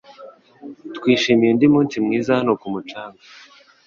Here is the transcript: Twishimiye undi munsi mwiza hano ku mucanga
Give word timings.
Twishimiye 0.97 1.49
undi 1.51 1.67
munsi 1.73 1.95
mwiza 2.05 2.31
hano 2.39 2.53
ku 2.61 2.67
mucanga 2.73 3.21